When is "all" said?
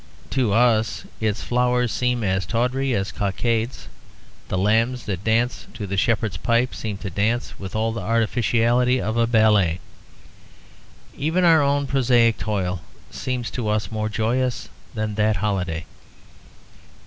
7.75-7.91